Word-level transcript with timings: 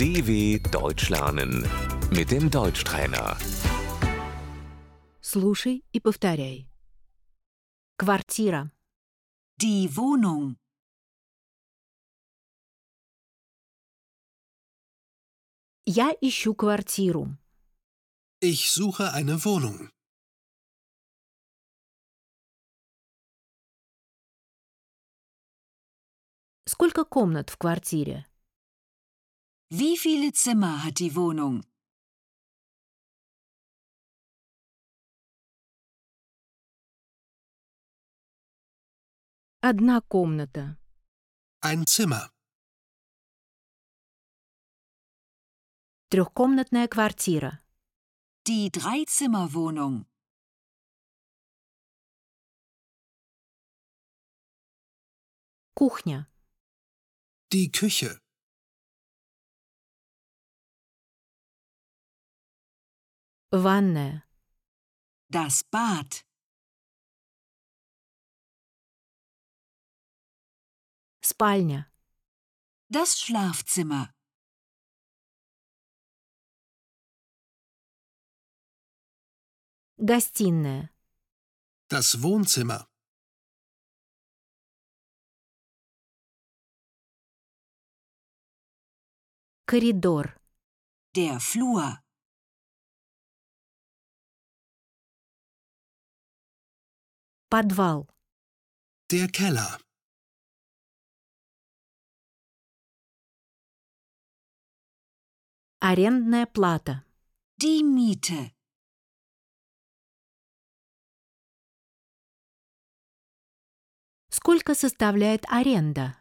DW 0.00 0.58
Deutsch 0.70 1.08
lernen 1.10 1.52
mit 2.10 2.30
dem 2.30 2.50
Deutschtrainer. 2.50 3.36
Слушай 5.20 5.84
и 5.92 6.00
повторяй. 6.00 6.68
Квартира, 7.98 8.70
Die 9.58 9.88
Wohnung. 9.96 10.56
я 15.86 16.12
ищу 16.20 16.54
квартиру. 16.54 17.36
Ich 18.40 18.70
suche 18.70 19.12
eine 19.12 19.44
Wohnung. 19.44 19.90
Сколько 26.64 27.04
комнат 27.04 27.50
в 27.50 27.56
квартире? 27.58 28.26
Wie 29.70 29.96
viele 29.98 30.32
Zimmer 30.32 30.84
hat 30.84 30.98
die 31.00 31.14
Wohnung? 31.16 31.64
Одна 39.60 40.00
комната. 40.00 40.78
Ein 41.60 41.86
Zimmer. 41.86 42.30
Трехкомнатная 46.10 46.86
квартира. 46.88 47.60
Die 48.46 48.70
Dreizimmerwohnung. 48.70 50.06
Кухня, 55.74 56.26
Die 57.52 57.70
Küche. 57.70 58.20
Ванная, 63.51 64.23
Das 65.29 65.63
Bad. 65.63 66.25
спальня, 71.21 71.91
Das 72.89 73.19
Schlafzimmer. 73.19 74.13
гостиная, 79.97 80.89
Das 81.89 82.21
Wohnzimmer. 82.23 82.87
коридор, 89.65 90.35
Der 91.15 91.39
Flur. 91.39 92.00
Подвал, 97.51 98.07
Der 99.11 99.27
Keller. 99.27 99.77
арендная 105.79 106.45
плата, 106.45 107.03
Die 107.61 107.83
Miete. 107.83 108.51
сколько 114.29 114.75
составляет 114.75 115.45
аренда, 115.49 116.17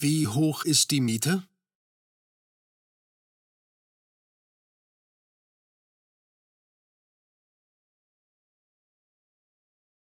Wie 0.00 0.26
hoch 0.28 0.64
ist 0.64 0.90
die 0.92 1.00
Miete? 1.00 1.42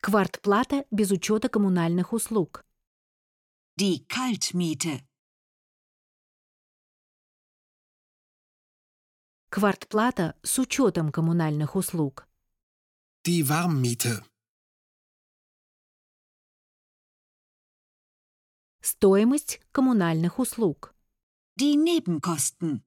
Квартплата 0.03 0.85
без 0.91 1.11
учета 1.11 1.49
коммунальных 1.51 2.13
услуг, 2.15 2.65
Die 3.79 4.07
Kaltmiete. 4.07 5.05
квартплата 9.51 10.39
с 10.43 10.59
учетом 10.59 11.13
коммунальных 11.13 11.77
услуг, 11.77 12.27
Die 13.27 13.43
Warmmiete. 13.43 14.25
стоимость 18.81 19.61
коммунальных 19.71 20.39
услуг, 20.39 20.95
Die 21.61 21.77
Nebenkosten. 21.77 22.83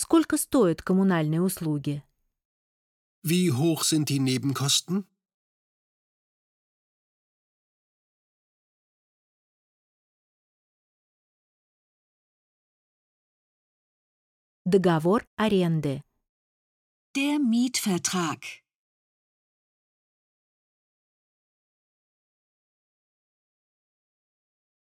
Сколько 0.00 0.38
стоят 0.38 0.80
коммунальные 0.80 1.42
услуги, 1.42 2.02
Wie 3.22 3.50
hoch 3.50 3.84
sind 3.84 4.08
die 4.08 4.18
Nebenkosten? 4.18 5.04
договор 14.64 15.26
аренды, 15.36 16.02
Der 17.14 17.38
Mietvertrag. 17.38 18.40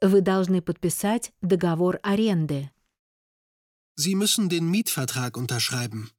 вы 0.00 0.20
должны 0.20 0.62
подписать 0.62 1.32
договор 1.40 1.98
аренды. 2.02 2.70
Sie 4.00 4.14
müssen 4.14 4.48
den 4.48 4.70
Mietvertrag 4.70 5.36
unterschreiben. 5.36 6.12